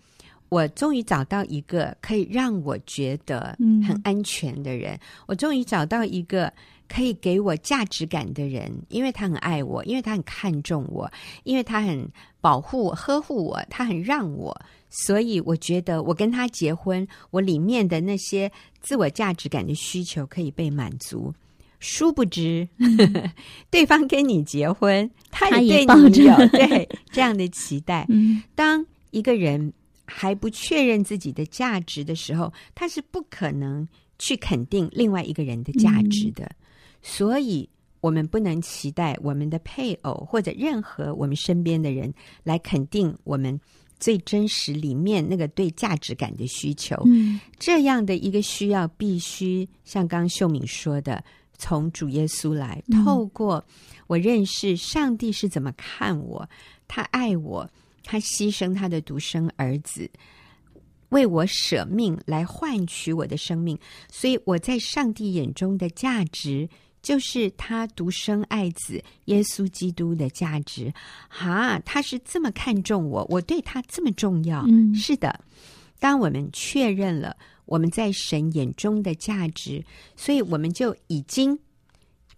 [0.48, 3.56] 我终于找到一个可以让我觉得
[3.88, 4.92] 很安全的人。
[4.96, 6.52] 嗯、我终于找到一个
[6.92, 11.10] 可以给我价值感的人，因为他很爱我，因为他很看重我，
[11.44, 12.06] 因为他很
[12.40, 14.60] 保护我、呵护我，他很让我。
[14.90, 21.32] 所以我觉得我跟他结婚，我里面的那些自我价值感的需求可以被满足。
[21.80, 23.32] 殊不知，嗯、
[23.70, 28.04] 对方跟你结婚，他也 对你有对这样的期待。
[28.10, 29.72] 嗯、当一个人。
[30.04, 36.44] 还不确认自己的价值的时候，他是不可能去肯定另外一个人的价值的。
[36.44, 36.56] 嗯、
[37.02, 37.68] 所以，
[38.00, 42.12] 我们不能期待我们的配偶或者任何我们身边的人
[42.42, 43.60] 来肯定我们
[44.00, 46.96] 最真实里面那个对价值感的需求。
[47.06, 51.22] 嗯、这样的一个需要，必须像刚刚秀敏说的，
[51.58, 53.64] 从主耶稣来，透过
[54.06, 56.48] 我认识上帝是怎么看我，
[56.88, 57.68] 他爱我。
[58.04, 60.10] 他牺牲他的独生儿子，
[61.10, 63.78] 为我舍命来换取我的生命，
[64.10, 66.68] 所以我在上帝眼中的价值
[67.02, 70.92] 就是他独生爱子耶稣基督的价值。
[71.28, 74.64] 哈，他是这么看重我，我对他这么重要。
[74.68, 75.38] 嗯，是的。
[75.98, 77.36] 当我们确认了
[77.66, 79.84] 我们在神眼中的价值，
[80.16, 81.58] 所以我们就已经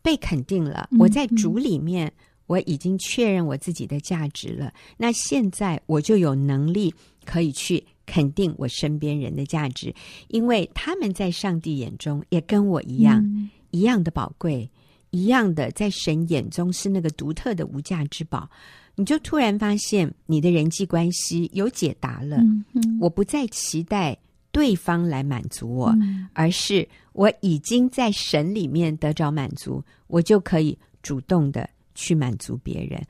[0.03, 0.89] 被肯定了。
[0.99, 2.13] 我在主里面。
[2.47, 9.95] 我已经确认我自己的价值了，那现在我就有能力可以去肯定我身边人的价值，
[10.29, 14.71] 因为他们在上帝眼中也跟我一样，嗯、一样的宝贵，
[15.11, 18.49] 一样的在神眼中是那个独特的无价之宝。
[18.95, 22.37] 你就突然发现你的人际关系有解答了。
[22.37, 24.17] 嗯嗯、我不再期待
[24.53, 31.69] 对方来满足我，嗯、而是我已经在神里面得着满足，我就可以主动的。
[31.97, 33.01] 去满足别人，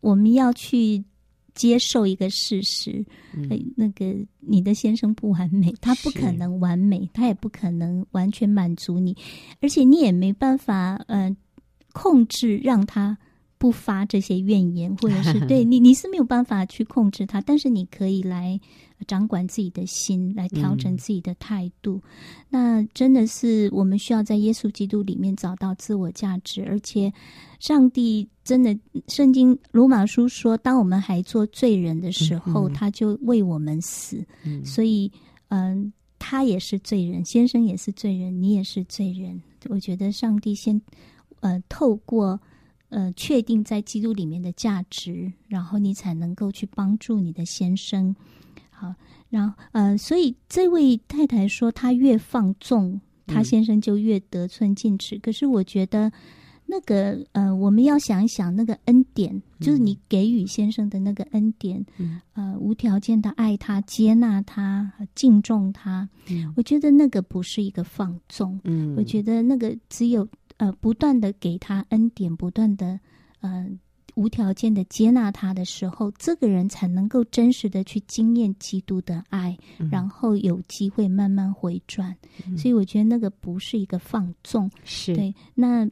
[0.00, 1.04] 我们要去
[1.60, 3.04] 接受一个事实。
[3.34, 3.46] 嗯、
[3.76, 9.14] 那个你的先生不完美，他不可能完美，他也不可能完全满足你，
[9.60, 11.36] 而且你也没办法呃
[11.92, 13.18] 控制让他
[13.60, 18.58] 不发这些怨言，或者是 对你你是没有办法去控制他，但是你可以来。
[19.06, 21.94] 掌管自己的心，来调整自己的态度。
[21.94, 22.02] 嗯、
[22.50, 27.10] 那真的是我们需要在耶稣基督里面找到自我价值，而且
[27.60, 34.22] 上帝真的，圣经罗马书说，当我们还做罪人的时候，嗯、他就为我们死。
[34.44, 35.10] 嗯、所以，
[35.48, 39.40] 嗯、呃，他也是罪人，先生也是罪人，你也是罪人。
[39.70, 40.78] 我觉得上帝先，
[41.40, 42.38] 呃，透过
[42.90, 48.14] 呃确定在基督里面的价值，然后你才能够去帮助你的先生。
[48.70, 48.94] 好，
[49.28, 55.16] 然后呃，所以这位太太说，她越放纵，她先生就越得寸进尺。
[55.16, 56.10] 嗯、可是我觉得，
[56.64, 66.08] 那个呃，我们要想一想，那个恩典，嗯、就是你给予先生的那个恩典，嗯、呃，无条件的爱他、接纳他、敬重他。
[66.30, 68.58] 嗯、我觉得那个不是一个放纵。
[68.64, 70.26] 嗯，我觉得那个只有
[70.60, 73.00] 呃，不断的给他恩典，不断的
[73.40, 73.66] 呃。
[74.16, 82.14] 无条件的接纳他的时候，这个人才能够真实的去经验基督的爱，嗯、然后有机会慢慢回转。
[82.44, 85.32] 嗯、所以我觉得那个不是一个放纵，是对。
[85.54, 85.88] 那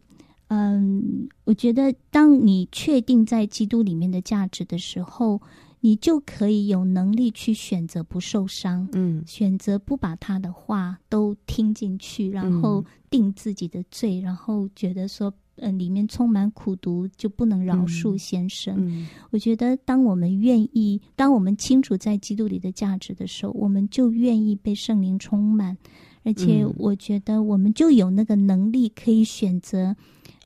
[0.49, 5.41] 嗯，我觉得当你确定在基督里面的价值的时候，
[5.81, 15.33] 你就可以有能力去选择不受伤，嗯，选择不把他的话都听进去，然后定自己的罪，嗯、然后觉得说。
[15.61, 18.77] 嗯，里面充满苦毒，就不能饶恕先生。
[18.79, 25.77] 嗯嗯、我觉得，当我们愿意，当我们清楚在基督里的价值的时候，我们就愿意被圣灵充满，
[26.23, 29.97] 而且我觉得我们就有那个能力可以选择。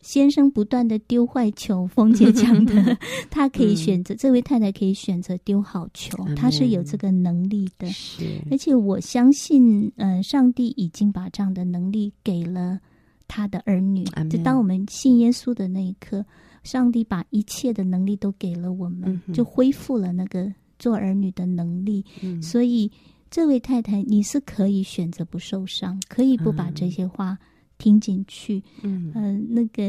[0.03, 2.99] 先生不断的丢坏球，凤姐讲的，
[3.31, 7.89] 他可以选择，嗯、这位太太可以选择丢好球，他、嗯、是有这个能力的。
[7.89, 12.79] 是，而且我相信，呃，上帝已经把这样的能力给了。
[13.35, 16.23] 他的儿女，就当我们信耶稣的那一刻，
[16.65, 22.05] 上帝把一切的能力都给了我们，嗯、就恢复了那个做儿女的能力。
[22.21, 22.91] 嗯、所以，
[23.31, 27.39] 这位太太，你是可以选择不受伤，可以不把这些话。
[27.83, 29.83] 嗯听进去，嗯、呃，那个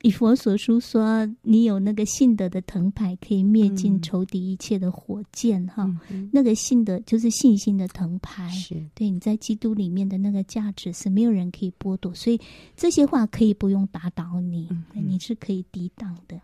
[0.00, 8.82] 以佛所书说，你有那个信德的藤牌，可以灭尽仇敌一切的火箭，哈、嗯，嗯、那个信德就是信心的藤牌，是。
[8.94, 12.40] 对你在基督里面的那个价值是没有人可以剥夺，所以
[12.74, 16.40] 这些话可以不用打倒你，嗯、你是可以抵挡的。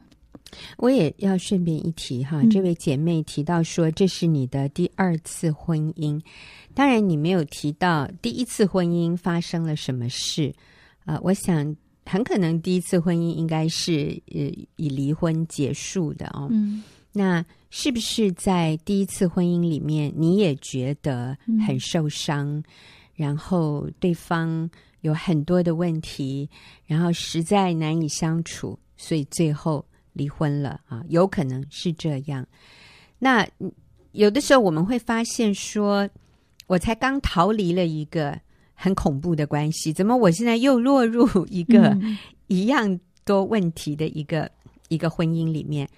[0.77, 6.21] 我也要顺便一提哈，这位姐妹提到说这是你的第二次婚姻，
[6.75, 10.61] 当然你没有提到第一次婚姻发生了什么事啊、
[11.05, 11.19] 呃？
[11.23, 14.41] 我想很可能第一次婚姻应该是呃
[14.77, 16.49] 以离婚结束的哦。
[16.51, 16.83] 嗯，
[17.13, 21.37] 那是不是在第一次婚姻里面你也觉得
[21.67, 22.65] 很受伤，嗯、
[23.15, 24.69] 然后对方
[25.01, 26.49] 有很多的问题，
[26.87, 29.85] 然后实在难以相处，所以最后。
[30.17, 32.47] 离婚了啊，有可能是这样。
[33.19, 33.45] 那
[34.13, 36.09] 有的时候我们会发现说，
[36.69, 38.41] 我才刚逃离了一个
[38.75, 41.97] 很恐怖的关系，怎么我现在又落入 一个
[42.49, 44.51] 一样多问题的一个、嗯、
[44.89, 45.89] 一个婚姻里面？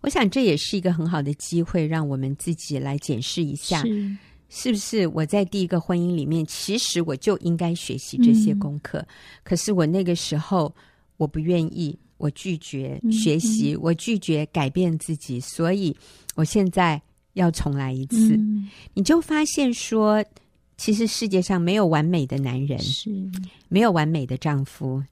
[0.00, 4.16] 我想这也是一个很好的机会，让我们自己来检视一下，是，
[4.48, 9.06] 是不是我在第一个婚姻里面，其实我就应该学习这些功课，嗯、
[9.44, 10.74] 可是我那个时候
[11.16, 11.98] 我不愿意。
[12.18, 15.92] 我拒绝学习，我拒绝改变自己，所以
[16.36, 17.02] 我现在
[17.32, 18.36] 要重来一次。
[18.36, 20.24] 嗯、你就发现说，
[20.76, 23.10] 其实世界上没有完美的男人，是
[23.68, 25.02] 没有完美的丈夫。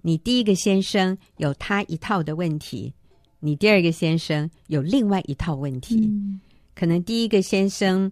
[0.00, 2.92] 你第一个先生有他一套的问题，
[3.40, 5.96] 你第二个先生有另外一套问题。
[5.96, 6.40] 嗯、
[6.74, 8.10] 可能第一个先生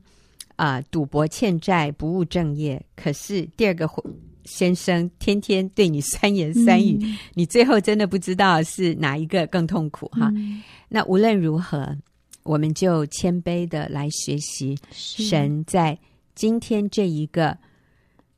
[0.57, 3.89] 啊、呃，赌博欠债，不务正业，可是第二个
[4.45, 10.31] 先生天天对你三言三语，嗯、你最后真的不知道是哪一个更痛苦哈。
[10.35, 11.97] 嗯、那无论如何，
[12.43, 15.97] 我们就谦卑的来学习神在
[16.37, 17.59] 今天这一个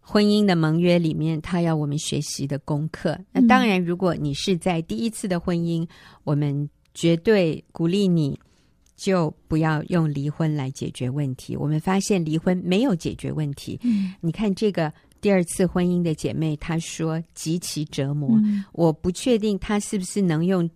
[0.00, 3.18] 婚姻的盟约里面，他要我们学习的功课。
[3.30, 5.88] 那当然，如果你是在第一次的婚姻，嗯、
[6.24, 8.40] 我们绝对鼓励你
[8.96, 11.54] 就不要用离婚来解决问题。
[11.54, 13.78] 我们发现离婚没有解决问题。
[13.82, 14.90] 嗯、你看这个。
[15.20, 18.38] 第二次婚姻的姐妹，她说极其折磨。
[18.44, 20.70] 嗯、我不确定她是不是能用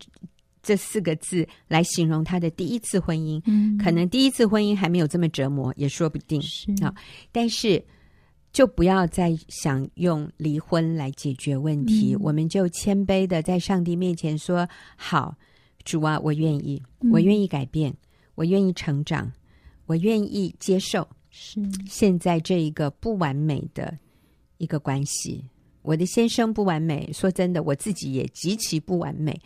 [0.63, 3.43] 这四个字来形容他的第一次婚姻。
[3.47, 6.41] 嗯、可能第一次婚姻还没有这么折磨，也说不定。
[6.43, 6.95] 是啊，
[7.31, 7.85] 但是
[8.53, 12.15] 就不要再想用离婚来解决问题。
[12.15, 15.35] 嗯、我们就谦卑的在上帝面前说：“好，
[15.85, 17.97] 主啊，我愿意，我愿意改变，嗯、
[18.37, 19.33] 我愿意成长，
[19.87, 21.07] 我愿意接受。
[21.31, 23.99] 是现在这一个不完美的。”
[24.59, 25.45] 一个关系，
[25.83, 29.37] 我的先生不完美，说真的，我自己也极其不完美。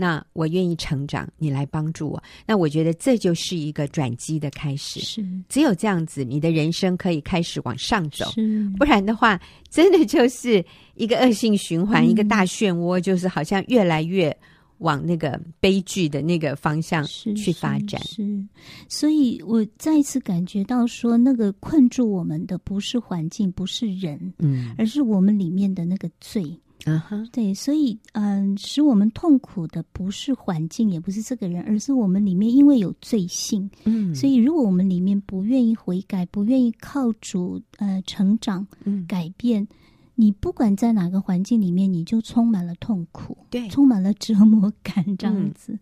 [0.00, 2.22] 那我愿意成长，你来帮助我。
[2.46, 4.98] 那我觉得这就是一个转机的开始。
[5.00, 8.24] 是，只有这样子，你的人生可以开始往上走。
[8.30, 9.38] 是，不然的话，
[9.68, 14.34] 真的就是一个恶性循环，嗯、一个大漩涡，就是好像越来越。
[14.80, 17.04] 往那个悲剧的那个方向
[17.36, 18.44] 去发展，是，是，是，
[18.88, 39.68] 所以我再一次感觉到说，那个困住我们的不是环境，不是人，嗯，而是我们里面的那个罪，啊哈，对，所以，嗯、呃，使我们痛苦的不是环境，也不是这个人，而是我们里面因为有罪性，嗯，所以如果我们里面不愿意悔改，不愿意靠主，呃，成长，嗯，改变。
[40.14, 45.72] 你不管在哪个环境里面，你就充满了痛苦，对，充满了折磨感，这样子。
[45.72, 45.80] 嗯、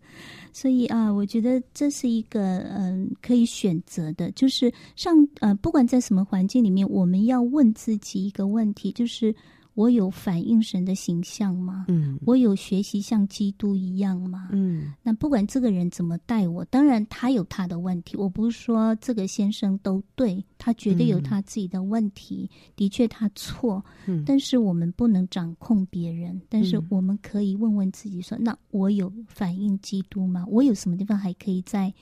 [0.51, 9.33] 所以啊，我觉得这是一个嗯、呃，可以选择的，就是上呃，不管在什么环境里面，我们要问自己一个问题，就是。
[9.75, 11.85] 我有反映神的形象吗？
[11.87, 14.49] 嗯，我有学习像基督一样吗？
[14.51, 18.17] 嗯，那不管这个人怎么待我，当然他有他的问题。
[18.17, 23.83] 我不是说这个先生都对，他绝对有他自己的问题，嗯、的确他错。
[24.05, 30.45] 嗯，但是我们不能掌控别人，但是我们可以问问自己说：嗯、那我有反映基督吗？
[30.49, 31.93] 我有什么地方还可以再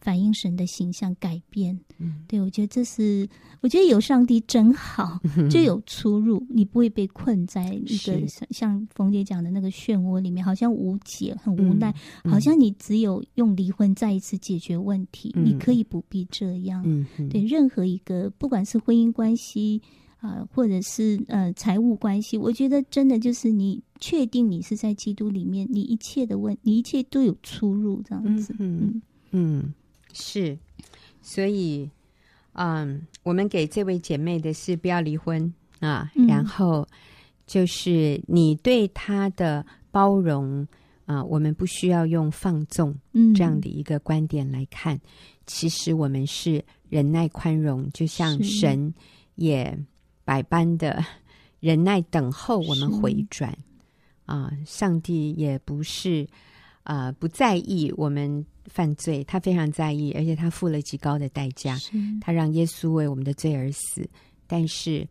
[0.00, 3.28] 反映神的形象改变，嗯，对，我觉得这是，
[3.60, 5.20] 我觉得有上帝真好，
[5.50, 11.92] 就有出入，嗯、你不会被困在一个像冯姐讲的那个漩涡里面，好像无解，很无奈，
[12.24, 16.84] 嗯、好像你只有用离婚再一次解决问题，嗯、你可以不必这样，
[17.30, 19.82] 对，任何一个不管是婚姻关系
[20.18, 29.02] 啊、呃，或者是呃财务关系，我觉得真的就是你确定你是在基督里面，你一切的问，你一切都有出入，这样子，嗯嗯。
[29.30, 29.74] 嗯
[30.12, 30.58] 是，
[31.20, 31.88] 所以，
[32.52, 36.86] 嗯，我们给这位姐妹的是不要离婚啊，嗯、然后
[37.46, 40.66] 就是你对她的包容
[41.06, 42.94] 啊，我们不需要用放纵
[43.34, 45.00] 这样的一个观点来看，嗯、
[45.46, 48.92] 其实我们是忍耐宽容，就像神
[49.36, 49.78] 也
[50.24, 51.04] 百般的
[51.60, 53.56] 忍耐等候我们回转
[54.26, 56.28] 啊，上帝也不是
[56.88, 58.44] 啊不在意我们。
[58.70, 64.06] 犯罪，他非常在意，而且他付了极高的代价，是他让耶稣为我们的罪而死。
[64.46, 65.08] 但是，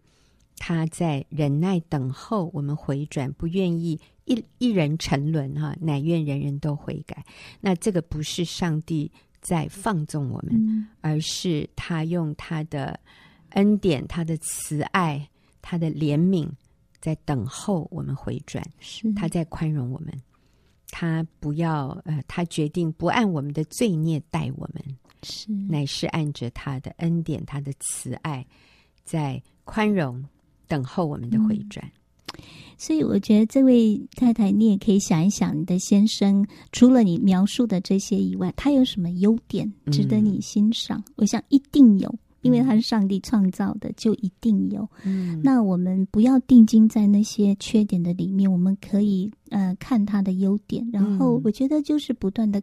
[0.57, 7.25] 他在忍耐等候我们回转，不愿意一一人沉沦哈，乃愿人人都悔改。
[7.59, 9.11] 那这个不是上帝
[9.41, 12.99] 在放纵我们，嗯、而是他用他的
[13.53, 15.27] 恩典、他的慈爱、
[15.63, 16.47] 他的怜悯，
[17.01, 18.63] 在等候我们回转。
[18.77, 20.13] 是他在宽容我们，
[20.91, 24.83] 他不要呃，他决定不按我们的罪孽待我们，
[25.23, 28.45] 是乃是按着他的恩典、他的慈爱
[29.03, 30.23] 在宽容。
[30.69, 31.89] 等候我们的回转，
[32.35, 32.43] 嗯，
[32.77, 40.99] 所以我觉得这位太太，你也可以想一想，你的先生除了你描述的这些以外，他有什么优点值得你欣赏？
[41.07, 44.85] 嗯，我想一定有，因为他是上帝创造的，就一定有。
[45.05, 52.61] 嗯，那我们不要定睛在那些缺点的里面，我们可以呃看他的优点，然后我觉得就是不断的。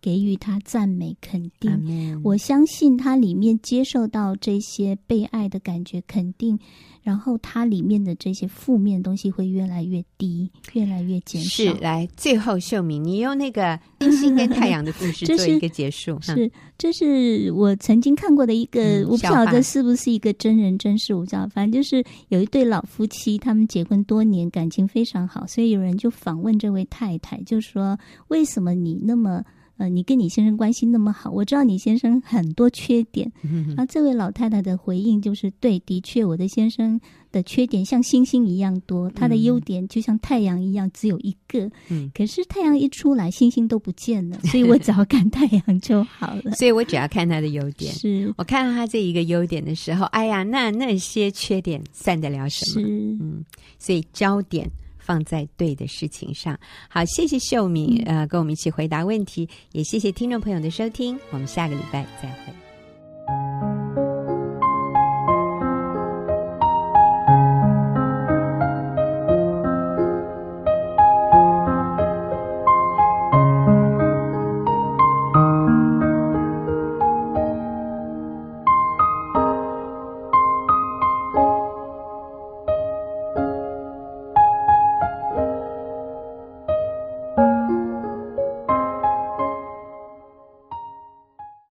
[0.00, 6.58] 给予他赞美肯定.我相信他里面接受到这些被爱的感觉肯定，
[7.04, 11.48] 然后他里面的这些负面东西会越来越低，越来越减少。
[11.48, 16.18] 是，来最后秀敏，你用那个星星跟太阳的故事 做一个结束。
[16.20, 27.98] 是，是，这是我曾经看过的一个，嗯、我不晓得是不是一个真人真事，我不知道，反正就是有一对老夫妻，他们结婚多年，感情非常好，所以有人就访问这位太太，就说
[28.28, 29.42] 为什么你那么。
[29.78, 33.32] 呃，你跟你先生关系那么好，我知道你先生很多缺点。
[33.68, 37.00] 然后这位老太太的回应就是：对，的确，我的先生
[37.32, 41.68] 的缺点像星星一样多，他的优点就像太阳一样只有一个。
[41.88, 46.52] 嗯，可是太阳一出来，星星都不见了，所以我只要看太阳就好了。
[46.54, 47.92] 所以我只要看他的优点。
[47.92, 52.86] 是我看到他这一个优点的时候，哎呀，那那些缺点算得了什么？
[52.86, 53.44] 是，嗯，
[53.78, 54.70] 所以焦点。
[55.02, 56.58] 放在对的事情上。
[56.88, 64.11] 好谢谢秀敏呃跟我们一起回答问题也谢谢听众朋友的收听我们下个礼拜再会。